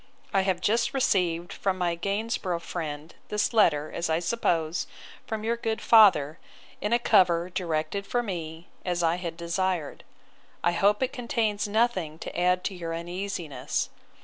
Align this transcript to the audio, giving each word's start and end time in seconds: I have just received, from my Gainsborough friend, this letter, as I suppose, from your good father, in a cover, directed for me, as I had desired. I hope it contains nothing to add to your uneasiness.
I 0.33 0.41
have 0.41 0.61
just 0.61 0.95
received, 0.95 1.53
from 1.53 1.77
my 1.77 1.93
Gainsborough 1.93 2.61
friend, 2.61 3.13
this 3.29 3.53
letter, 3.53 3.91
as 3.93 4.09
I 4.09 4.17
suppose, 4.17 4.87
from 5.27 5.43
your 5.43 5.55
good 5.57 5.79
father, 5.79 6.39
in 6.81 6.91
a 6.91 6.97
cover, 6.97 7.51
directed 7.51 8.07
for 8.07 8.23
me, 8.23 8.67
as 8.83 9.03
I 9.03 9.17
had 9.17 9.37
desired. 9.37 10.03
I 10.63 10.71
hope 10.71 11.03
it 11.03 11.13
contains 11.13 11.67
nothing 11.67 12.17
to 12.17 12.35
add 12.35 12.63
to 12.63 12.73
your 12.73 12.95
uneasiness. 12.95 13.91